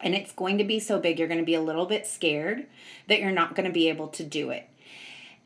[0.00, 2.66] and it's going to be so big, you're going to be a little bit scared
[3.08, 4.68] that you're not going to be able to do it.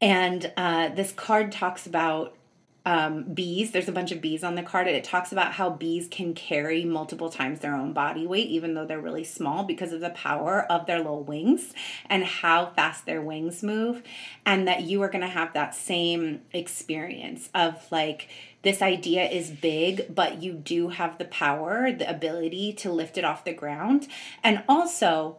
[0.00, 2.36] And uh, this card talks about
[2.84, 3.70] um, bees.
[3.70, 6.34] There's a bunch of bees on the card, and it talks about how bees can
[6.34, 10.10] carry multiple times their own body weight, even though they're really small, because of the
[10.10, 11.72] power of their little wings
[12.06, 14.02] and how fast their wings move.
[14.44, 18.28] And that you are going to have that same experience of like,
[18.62, 23.24] this idea is big, but you do have the power, the ability to lift it
[23.24, 24.08] off the ground.
[24.42, 25.38] And also,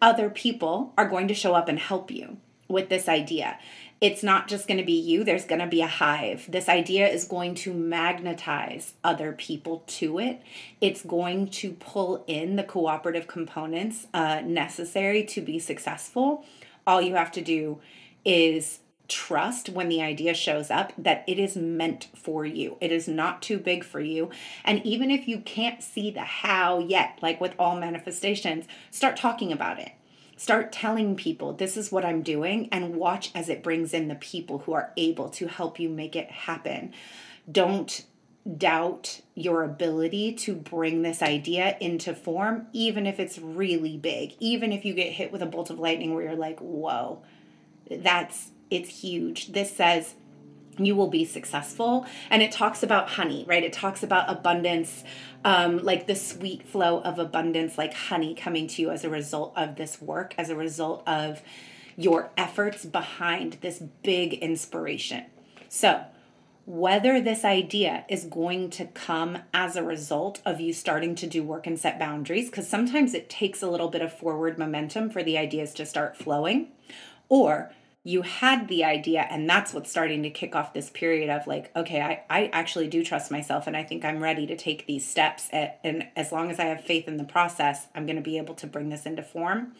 [0.00, 3.58] other people are going to show up and help you with this idea
[4.00, 6.46] it's not just going to be you, there's going to be a hive.
[6.48, 10.40] This idea is going to magnetize other people to it.
[10.80, 16.44] It's going to pull in the cooperative components uh, necessary to be successful.
[16.86, 17.80] All you have to do
[18.24, 18.78] is
[19.08, 22.76] trust when the idea shows up that it is meant for you.
[22.80, 24.30] It is not too big for you.
[24.64, 29.52] And even if you can't see the how yet, like with all manifestations, start talking
[29.52, 29.92] about it
[30.38, 34.14] Start telling people this is what I'm doing and watch as it brings in the
[34.14, 36.94] people who are able to help you make it happen.
[37.50, 38.04] Don't
[38.56, 44.72] doubt your ability to bring this idea into form, even if it's really big, even
[44.72, 47.20] if you get hit with a bolt of lightning where you're like, whoa,
[47.90, 49.52] that's it's huge.
[49.52, 50.14] This says
[50.78, 52.06] you will be successful.
[52.30, 53.62] And it talks about honey, right?
[53.62, 55.04] It talks about abundance,
[55.44, 59.52] um, like the sweet flow of abundance, like honey coming to you as a result
[59.56, 61.42] of this work, as a result of
[61.96, 65.24] your efforts behind this big inspiration.
[65.68, 66.04] So,
[66.64, 71.42] whether this idea is going to come as a result of you starting to do
[71.42, 75.22] work and set boundaries, because sometimes it takes a little bit of forward momentum for
[75.22, 76.68] the ideas to start flowing,
[77.30, 77.72] or
[78.08, 81.70] you had the idea and that's what's starting to kick off this period of like
[81.76, 85.06] okay i, I actually do trust myself and i think i'm ready to take these
[85.06, 88.22] steps at, and as long as i have faith in the process i'm going to
[88.22, 89.74] be able to bring this into form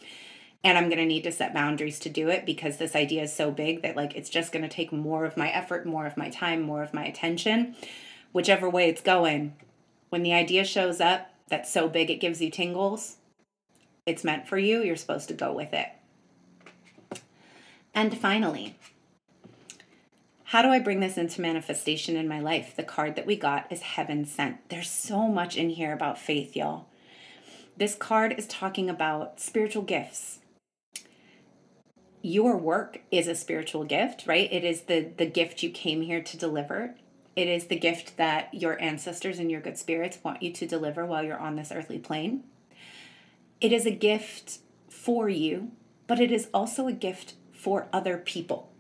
[0.63, 3.33] and i'm going to need to set boundaries to do it because this idea is
[3.33, 6.19] so big that like it's just going to take more of my effort more of
[6.19, 7.75] my time more of my attention.
[8.33, 9.57] Whichever way it's going
[10.11, 13.17] when the idea shows up that's so big it gives you tingles
[14.05, 15.89] it's meant for you you're supposed to go with it
[17.95, 18.77] and finally,
[20.45, 22.75] how do I bring this into manifestation in my life?
[22.75, 24.69] The card that we got is Heaven Sent.
[24.71, 26.87] There's so much in here about faith, y'all.
[27.77, 30.39] This card is talking about spiritual gifts.
[32.23, 34.51] Your work is a spiritual gift, right?
[34.51, 36.95] It is the, the gift you came here to deliver.
[37.37, 41.07] It is the gift that your ancestors and your good spirits want you to deliver
[41.07, 42.43] while you're on this earthly plane.
[43.61, 45.73] It is a gift for you,
[46.07, 48.71] but it is also a gift for other people.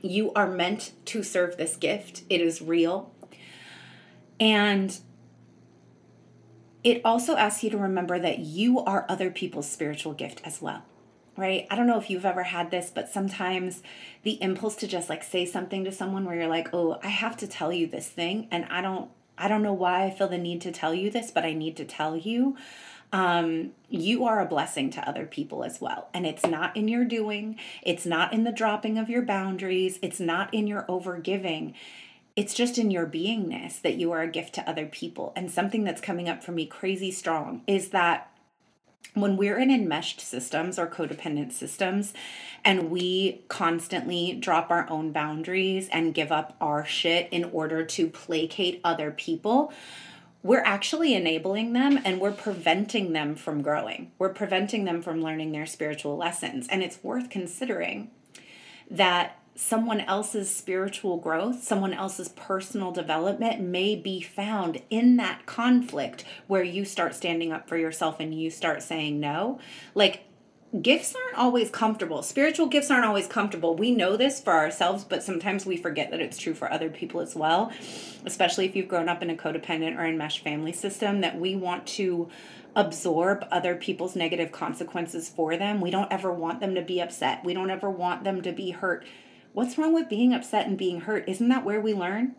[0.00, 3.12] You are meant to serve this gift, it is real.
[4.38, 4.96] And
[6.84, 10.84] it also asks you to remember that you are other people's spiritual gift as well
[11.38, 11.68] right?
[11.70, 13.80] I don't know if you've ever had this, but sometimes
[14.24, 17.36] the impulse to just like say something to someone where you're like, "Oh, I have
[17.38, 20.36] to tell you this thing and I don't I don't know why I feel the
[20.36, 22.56] need to tell you this, but I need to tell you."
[23.12, 26.08] Um, you are a blessing to other people as well.
[26.12, 30.20] And it's not in your doing, it's not in the dropping of your boundaries, it's
[30.20, 31.74] not in your overgiving.
[32.36, 35.32] It's just in your beingness that you are a gift to other people.
[35.34, 38.30] And something that's coming up for me crazy strong is that
[39.14, 42.12] when we're in enmeshed systems or codependent systems
[42.64, 48.08] and we constantly drop our own boundaries and give up our shit in order to
[48.08, 49.72] placate other people,
[50.48, 54.10] we're actually enabling them and we're preventing them from growing.
[54.18, 56.66] We're preventing them from learning their spiritual lessons.
[56.68, 58.10] And it's worth considering
[58.90, 66.24] that someone else's spiritual growth, someone else's personal development may be found in that conflict
[66.46, 69.60] where you start standing up for yourself and you start saying no.
[69.94, 70.27] Like
[70.82, 72.22] gifts aren't always comfortable.
[72.22, 73.74] Spiritual gifts aren't always comfortable.
[73.74, 77.20] We know this for ourselves, but sometimes we forget that it's true for other people
[77.20, 77.72] as well,
[78.26, 81.86] especially if you've grown up in a codependent or enmeshed family system, that we want
[81.86, 82.28] to
[82.76, 85.80] absorb other people's negative consequences for them.
[85.80, 87.44] We don't ever want them to be upset.
[87.44, 89.06] We don't ever want them to be hurt.
[89.54, 91.28] What's wrong with being upset and being hurt?
[91.28, 92.34] Isn't that where we learn?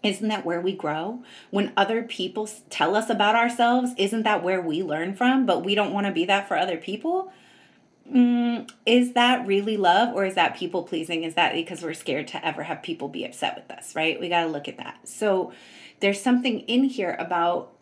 [0.00, 1.22] isn't that where we grow?
[1.50, 5.44] When other people tell us about ourselves, isn't that where we learn from?
[5.44, 7.32] But we don't want to be that for other people?
[8.12, 11.24] Mm, is that really love or is that people pleasing?
[11.24, 14.18] Is that because we're scared to ever have people be upset with us, right?
[14.18, 15.06] We got to look at that.
[15.06, 15.52] So
[16.00, 17.72] there's something in here about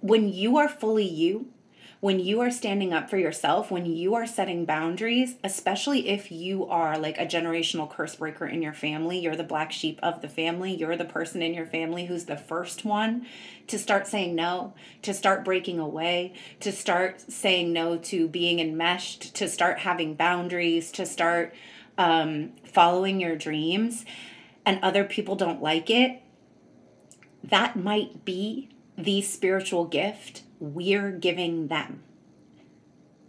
[0.00, 1.48] when you are fully you,
[2.00, 6.66] when you are standing up for yourself, when you are setting boundaries, especially if you
[6.66, 10.28] are like a generational curse breaker in your family, you're the black sheep of the
[10.28, 13.26] family, you're the person in your family who's the first one
[13.66, 19.34] to start saying no, to start breaking away, to start saying no to being enmeshed,
[19.34, 21.54] to start having boundaries, to start
[21.96, 24.04] um, following your dreams,
[24.66, 26.20] and other people don't like it,
[27.42, 32.02] that might be the spiritual gift we're giving them.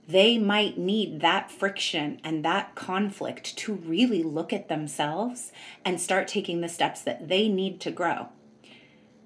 [0.07, 5.51] They might need that friction and that conflict to really look at themselves
[5.83, 8.29] and start taking the steps that they need to grow.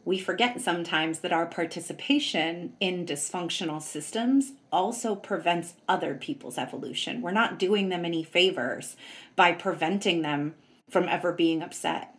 [0.03, 7.21] We forget sometimes that our participation in dysfunctional systems also prevents other people's evolution.
[7.21, 8.95] We're not doing them any favors
[9.35, 10.55] by preventing them
[10.89, 12.15] from ever being upset.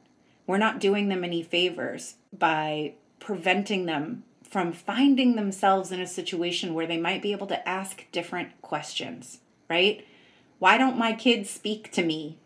[0.46, 6.74] We're not doing them any favors by preventing them from finding themselves in a situation
[6.74, 9.38] where they might be able to ask different questions,
[9.70, 10.04] right?
[10.58, 12.38] Why don't my kids speak to me?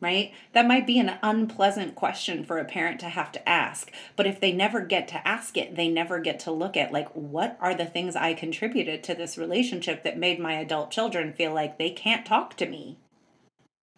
[0.00, 0.32] Right?
[0.54, 3.92] That might be an unpleasant question for a parent to have to ask.
[4.16, 7.10] But if they never get to ask it, they never get to look at, like,
[7.10, 11.52] what are the things I contributed to this relationship that made my adult children feel
[11.52, 12.96] like they can't talk to me?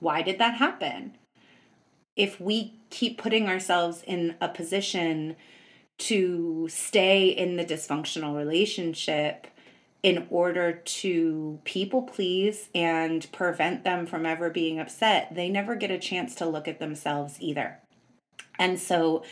[0.01, 1.17] Why did that happen?
[2.17, 5.37] If we keep putting ourselves in a position
[6.03, 9.47] to stay in the dysfunctional relationship
[10.03, 15.93] in order to people please and prevent them from ever being upset, they never get
[15.93, 17.79] a chance to look at themselves either.
[18.59, 19.23] And so,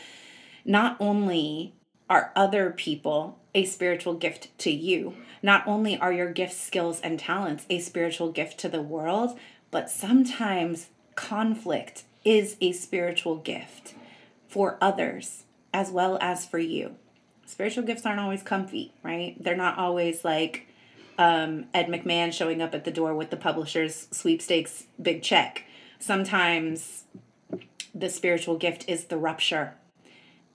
[0.63, 1.73] not only
[2.09, 7.19] are other people a spiritual gift to you, not only are your gifts, skills, and
[7.19, 9.37] talents a spiritual gift to the world,
[9.71, 13.93] but sometimes conflict is a spiritual gift
[14.47, 16.95] for others as well as for you.
[17.45, 19.35] Spiritual gifts aren't always comfy, right?
[19.41, 20.67] They're not always like
[21.17, 25.65] um, Ed McMahon showing up at the door with the publisher's sweepstakes big check.
[25.99, 27.03] Sometimes
[27.93, 29.75] the spiritual gift is the rupture.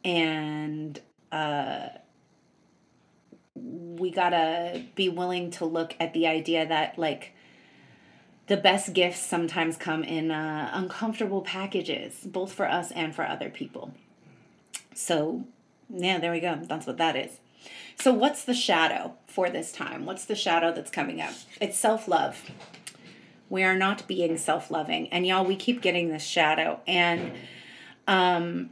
[0.04, 1.00] And
[1.32, 1.88] uh,
[3.54, 7.32] we gotta be willing to look at the idea that, like,
[8.46, 13.50] the best gifts sometimes come in uh, uncomfortable packages, both for us and for other
[13.50, 13.92] people.
[14.96, 15.44] So,
[15.90, 16.58] yeah, there we go.
[16.62, 17.38] That's what that is.
[17.98, 20.06] So, what's the shadow for this time?
[20.06, 21.34] What's the shadow that's coming up?
[21.60, 22.50] It's self love.
[23.48, 25.08] We are not being self loving.
[25.08, 26.80] And y'all, we keep getting this shadow.
[26.86, 27.32] And
[28.08, 28.70] um,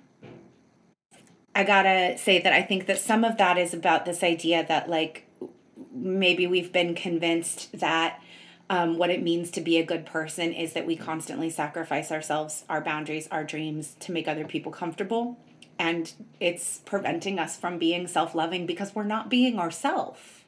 [1.55, 4.89] I gotta say that I think that some of that is about this idea that,
[4.89, 5.29] like,
[5.93, 8.21] maybe we've been convinced that
[8.71, 12.65] um, what it means to be a good person is that we constantly sacrifice ourselves,
[12.71, 15.39] our boundaries, our dreams to make other people comfortable
[15.79, 20.45] and it's preventing us from being self-loving because we're not being ourself.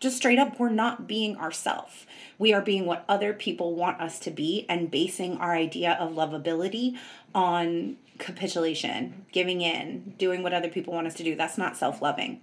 [0.00, 2.06] Just straight up we're not being ourself.
[2.38, 6.12] We are being what other people want us to be and basing our idea of
[6.14, 6.98] lovability
[7.34, 11.34] on capitulation giving in doing what other people want us to do.
[11.34, 12.40] That's not self-loving.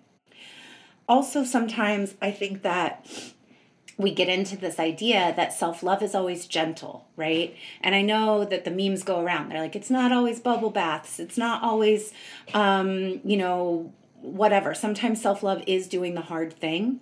[1.07, 3.05] Also sometimes i think that
[3.99, 7.53] we get into this idea that self love is always gentle, right?
[7.81, 9.49] And I know that the memes go around.
[9.49, 11.19] They're like, it's not always bubble baths.
[11.19, 12.13] It's not always,
[12.53, 14.73] um, you know, whatever.
[14.73, 17.01] Sometimes self love is doing the hard thing.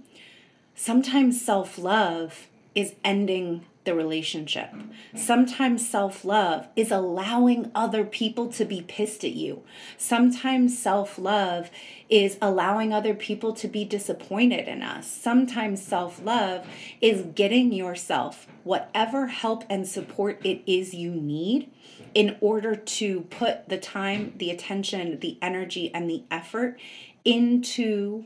[0.73, 4.69] Sometimes self love is ending the relationship.
[4.71, 5.17] Mm-hmm.
[5.17, 9.63] Sometimes self love is allowing other people to be pissed at you.
[9.97, 11.71] Sometimes self love
[12.09, 15.07] is allowing other people to be disappointed in us.
[15.09, 16.67] Sometimes self love
[17.01, 21.71] is getting yourself whatever help and support it is you need
[22.13, 26.77] in order to put the time, the attention, the energy, and the effort
[27.23, 28.25] into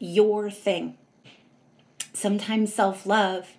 [0.00, 0.96] your thing.
[2.12, 3.56] Sometimes self love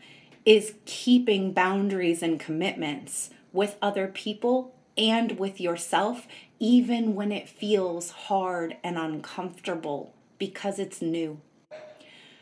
[0.48, 6.26] is keeping boundaries and commitments with other people and with yourself,
[6.58, 11.42] even when it feels hard and uncomfortable because it's new.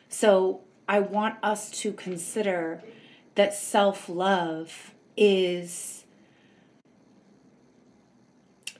[0.08, 2.84] So, I want us to consider
[3.34, 6.03] that self love is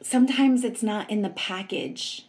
[0.04, 2.28] sometimes it's not in the package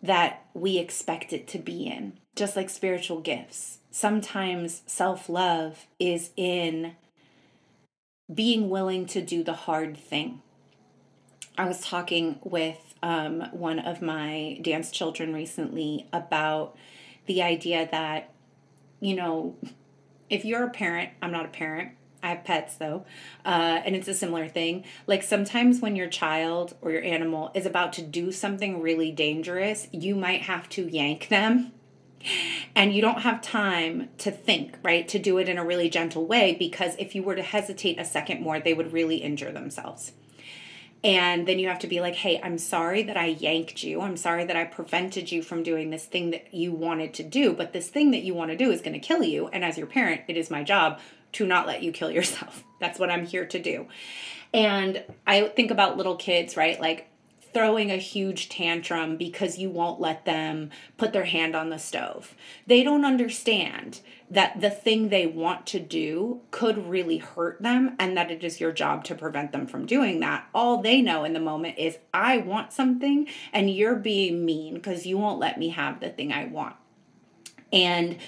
[0.00, 6.30] that we expect it to be in, just like spiritual gifts sometimes self love is
[6.36, 6.96] in
[8.32, 10.42] being willing to do the hard thing.
[11.58, 16.76] I was talking with um, one of my dance children recently about
[17.26, 18.32] the idea that,
[19.00, 19.56] you know,
[20.28, 21.90] if you're a parent, I'm not a parent,
[22.22, 23.04] I have pets though,
[23.44, 24.84] uh, and it's a similar thing.
[25.06, 29.88] Like sometimes when your child or your animal is about to do something really dangerous,
[29.90, 31.72] you might have to yank them.
[32.74, 35.08] And you don't have time to think, right?
[35.08, 38.04] To do it in a really gentle way because if you were to hesitate a
[38.04, 40.12] second more, they would really injure themselves.
[41.02, 44.02] And then you have to be like, hey, I'm sorry that I yanked you.
[44.02, 47.54] I'm sorry that I prevented you from doing this thing that you wanted to do.
[47.54, 49.48] But this thing that you want to do is going to kill you.
[49.48, 50.98] And as your parent, it is my job
[51.32, 52.64] to not let you kill yourself.
[52.80, 53.88] That's what I'm here to do.
[54.52, 56.78] And I think about little kids, right?
[56.78, 57.09] Like
[57.52, 62.34] throwing a huge tantrum because you won't let them put their hand on the stove.
[62.66, 68.16] They don't understand that the thing they want to do could really hurt them and
[68.16, 70.48] that it is your job to prevent them from doing that.
[70.54, 75.06] All they know in the moment is, I want something and you're being mean because
[75.06, 76.76] you won't let me have the thing I want.
[77.72, 78.18] And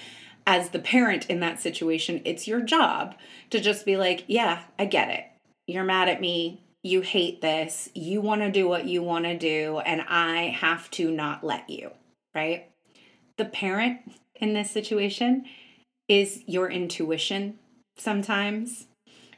[0.45, 3.15] as the parent in that situation, it's your job
[3.49, 5.25] to just be like, yeah, I get it.
[5.67, 9.37] You're mad at me you hate this, you want to do what you want to
[9.37, 11.91] do, and I have to not let you,
[12.35, 12.69] right?
[13.37, 14.01] The parent
[14.35, 15.45] in this situation
[16.09, 17.57] is your intuition
[17.97, 18.87] sometimes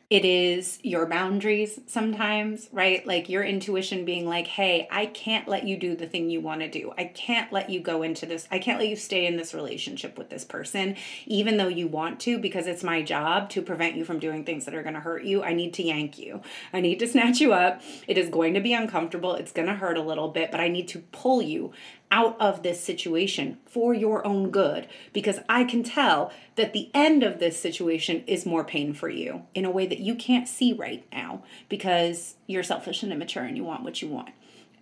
[0.08, 3.06] it is your boundaries sometimes, right?
[3.08, 6.62] Like your intuition being like, hey, I can't let you do the thing you want
[6.62, 6.93] to do.
[6.95, 8.47] I can't let you go into this.
[8.51, 10.95] I can't let you stay in this relationship with this person,
[11.26, 14.66] even though you want to, because it's my job to prevent you from doing things
[14.66, 15.43] that are going to hurt you.
[15.43, 16.41] I need to yank you.
[16.72, 17.82] I need to snatch you up.
[18.08, 19.34] It is going to be uncomfortable.
[19.34, 21.74] It's going to hurt a little bit, but I need to pull you
[22.12, 27.24] out of this situation for your own good because I can tell that the end
[27.24, 30.72] of this situation is more pain for you in a way that you can't see
[30.72, 34.30] right now because you're selfish and immature and you want what you want.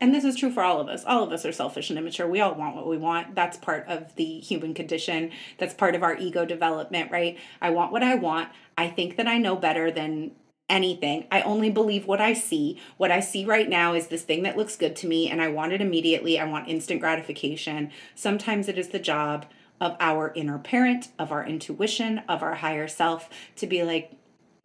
[0.01, 1.05] And this is true for all of us.
[1.05, 2.27] All of us are selfish and immature.
[2.27, 3.35] We all want what we want.
[3.35, 5.31] That's part of the human condition.
[5.59, 7.37] That's part of our ego development, right?
[7.61, 8.49] I want what I want.
[8.77, 10.31] I think that I know better than
[10.67, 11.25] anything.
[11.31, 12.81] I only believe what I see.
[12.97, 15.47] What I see right now is this thing that looks good to me and I
[15.47, 16.37] want it immediately.
[16.37, 17.91] I want instant gratification.
[18.13, 19.45] Sometimes it is the job
[19.79, 24.11] of our inner parent, of our intuition, of our higher self to be like,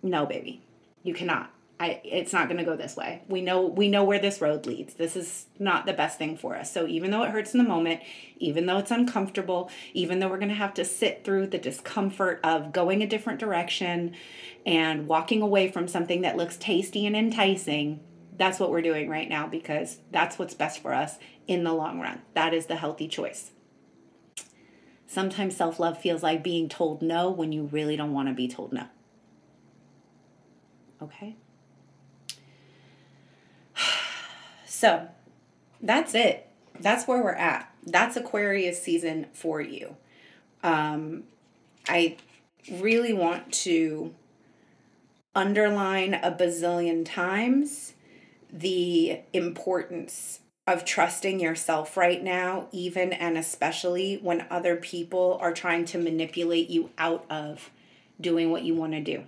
[0.03, 0.63] no, baby,
[1.03, 1.51] you cannot.
[1.81, 3.23] I, it's not going to go this way.
[3.29, 4.95] We know we know where this road leads.
[4.95, 6.73] This is not the best thing for us.
[6.73, 8.01] So even though it hurts in the moment,
[8.39, 12.41] even though it's uncomfortable, even though we're going to have to sit through the discomfort
[12.43, 14.17] of going a different direction
[14.67, 18.01] and walking away from something that looks tasty and enticing,
[18.37, 22.01] that's what we're doing right now because that's what's best for us in the long
[22.01, 22.23] run.
[22.35, 23.53] That is the healthy choice.
[25.07, 28.73] Sometimes self-love feels like being told no when you really don't want to be told
[28.73, 28.87] no.
[31.03, 31.37] Okay?
[34.71, 35.09] So
[35.81, 36.49] that's it.
[36.79, 37.75] That's where we're at.
[37.85, 39.97] That's Aquarius season for you.
[40.63, 41.25] Um,
[41.89, 42.17] I
[42.71, 44.15] really want to
[45.35, 47.95] underline a bazillion times
[48.53, 55.85] the importance of trusting yourself right now, even and especially when other people are trying
[55.87, 57.71] to manipulate you out of
[58.21, 59.25] doing what you want to do.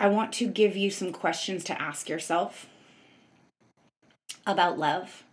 [0.00, 2.66] I want to give you some questions to ask yourself
[4.46, 5.24] about love.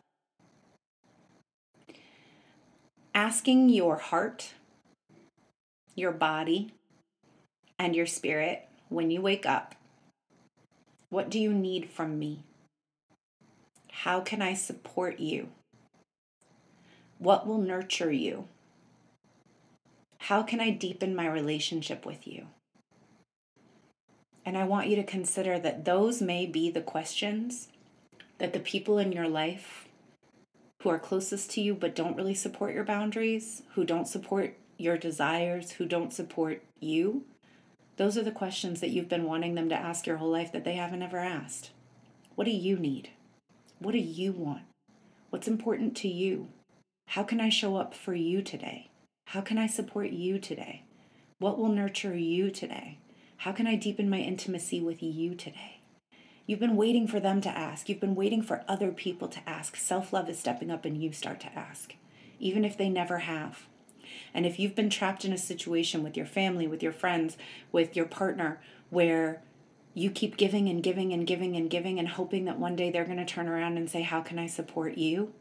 [3.15, 4.53] Asking your heart,
[5.95, 6.74] your body,
[7.80, 9.74] and your spirit when you wake up
[11.09, 12.43] what do you need from me?
[13.91, 15.49] How can I support you?
[17.18, 18.49] What will nurture you?
[20.20, 22.47] How can I deepen my relationship with you?
[24.48, 27.68] And I want you to consider that those may be the questions
[28.38, 29.89] that the people in your life
[30.82, 34.98] who are closest to you but don't really support your boundaries, who don't support your
[34.98, 37.26] desires, who don't support you,
[37.98, 40.64] those are the questions that you've been wanting them to ask your whole life that
[40.64, 41.72] they haven't ever asked.
[42.36, 43.10] What do you need?
[43.80, 44.64] What do you want?
[45.30, 46.48] What's important to you?
[47.08, 48.91] How can I show up for you today?
[49.26, 50.84] How can I support you today?
[51.38, 53.00] What will nurture you today?
[53.42, 55.82] How can I deepen my intimacy with you today?
[56.48, 57.88] You've been waiting for them to ask.
[57.88, 59.76] You've been waiting for other people to ask.
[59.76, 61.94] Self love is stepping up and you start to ask,
[62.40, 63.68] even if they never have.
[64.34, 67.38] And if you've been trapped in a situation with your family, with your friends,
[67.72, 68.60] with your partner,
[68.90, 69.44] where
[69.94, 73.06] you keep giving and giving and giving and giving and hoping that one day they're
[73.06, 75.32] going to turn around and say, How can I support you?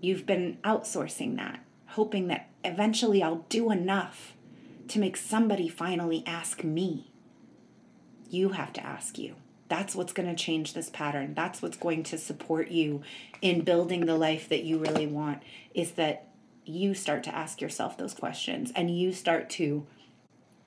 [0.00, 4.34] You've been outsourcing that, hoping that eventually I'll do enough
[4.92, 7.10] to make somebody finally ask me.
[8.28, 9.36] You have to ask you.
[9.68, 11.32] That's what's going to change this pattern.
[11.32, 13.00] That's what's going to support you
[13.40, 15.42] in building the life that you really want
[15.74, 16.28] is that
[16.66, 19.86] you start to ask yourself those questions and you start to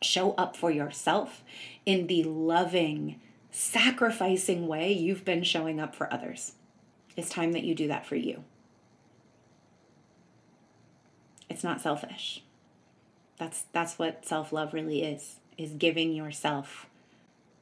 [0.01, 1.43] show up for yourself
[1.85, 3.19] in the loving,
[3.51, 6.53] sacrificing way you've been showing up for others.
[7.15, 8.43] It's time that you do that for you.
[11.47, 12.41] It's not selfish.
[13.37, 15.39] That's that's what self-love really is.
[15.57, 16.87] Is giving yourself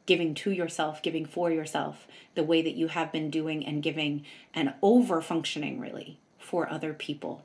[0.05, 4.25] giving to yourself, giving for yourself, the way that you have been doing and giving
[4.53, 7.43] and over functioning really for other people.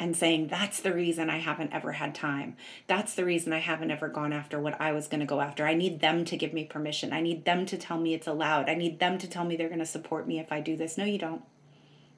[0.00, 2.56] And saying, that's the reason I haven't ever had time.
[2.86, 5.66] That's the reason I haven't ever gone after what I was going to go after.
[5.66, 7.12] I need them to give me permission.
[7.12, 8.68] I need them to tell me it's allowed.
[8.68, 10.98] I need them to tell me they're going to support me if I do this.
[10.98, 11.42] No, you don't.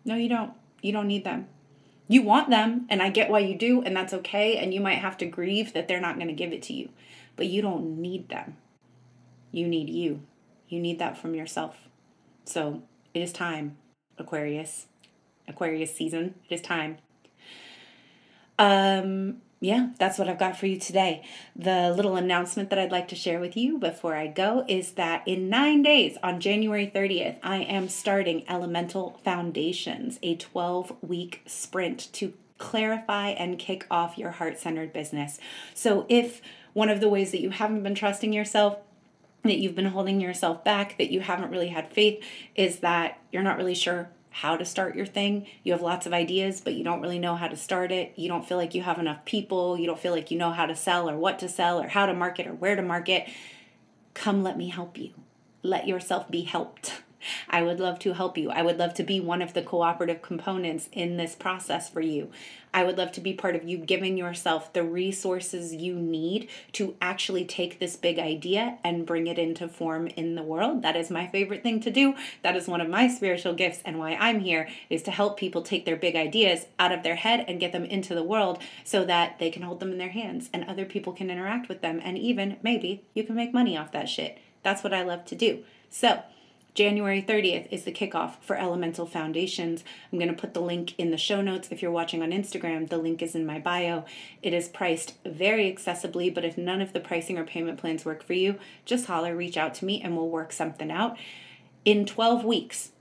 [0.05, 0.53] No, you don't.
[0.83, 1.49] You don't need them.
[2.11, 4.57] You want them, and I get why you do, and that's okay.
[4.57, 6.89] And you might have to grieve that they're not going to give it to you,
[7.37, 8.57] but you don't need them.
[9.53, 10.23] You need you.
[10.69, 11.89] You need that from yourself.
[12.45, 12.83] So
[13.15, 13.77] it is time,
[14.19, 14.87] Aquarius.
[15.47, 16.35] Aquarius season.
[16.49, 16.99] It is time.
[18.59, 21.23] Um, yeah, that's what I've got for you today.
[21.55, 25.23] The little announcement that I'd like to share with you before I go is that
[25.29, 32.11] in nine days, on January 30th, I am starting Elemental Foundations, a 12 week sprint
[32.15, 35.39] to clarify and kick off your heart centered business.
[35.75, 36.41] So, if
[36.73, 38.79] one of the ways that you haven't been trusting yourself
[39.43, 42.23] that you've been holding yourself back, that you haven't really had faith,
[42.55, 45.47] is that you're not really sure how to start your thing.
[45.63, 48.13] You have lots of ideas, but you don't really know how to start it.
[48.17, 49.79] You don't feel like you have enough people.
[49.79, 52.07] You don't feel like you know how to sell or what to sell or how
[52.07, 53.29] to market or where to market.
[54.15, 55.11] Come, let me help you.
[55.63, 57.03] Let yourself be helped.
[57.49, 58.51] I would love to help you.
[58.51, 62.31] I would love to be one of the cooperative components in this process for you.
[62.73, 66.95] I would love to be part of you giving yourself the resources you need to
[67.01, 70.83] actually take this big idea and bring it into form in the world.
[70.83, 72.15] That is my favorite thing to do.
[72.43, 75.63] That is one of my spiritual gifts and why I'm here is to help people
[75.63, 79.05] take their big ideas out of their head and get them into the world so
[79.05, 82.01] that they can hold them in their hands and other people can interact with them
[82.03, 84.39] and even maybe you can make money off that shit.
[84.63, 85.65] That's what I love to do.
[85.89, 86.23] So,
[86.75, 89.83] January 30th is the kickoff for Elemental Foundations.
[90.13, 91.69] I'm going to put the link in the show notes.
[91.71, 94.05] If you're watching on Instagram, the link is in my bio.
[94.41, 98.23] It is priced very accessibly, but if none of the pricing or payment plans work
[98.23, 101.17] for you, just holler, reach out to me, and we'll work something out.
[101.85, 102.93] In 12 weeks,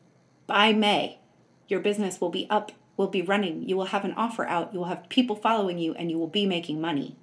[0.48, 1.20] by May,
[1.68, 3.70] your business will be up, will be running.
[3.70, 6.28] You will have an offer out, you will have people following you, and you will
[6.28, 7.18] be making money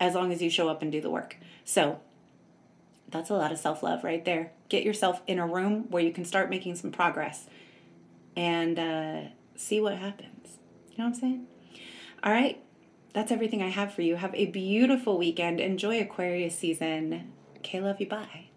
[0.00, 1.36] as long as you show up and do the work.
[1.64, 2.00] So,
[3.08, 4.50] that's a lot of self love right there.
[4.68, 7.46] Get yourself in a room where you can start making some progress
[8.36, 9.20] and uh,
[9.56, 10.58] see what happens.
[10.90, 11.46] You know what I'm saying?
[12.22, 12.62] All right,
[13.12, 14.16] that's everything I have for you.
[14.16, 15.60] Have a beautiful weekend.
[15.60, 17.32] Enjoy Aquarius season.
[17.58, 18.08] Okay, love you.
[18.08, 18.45] Bye.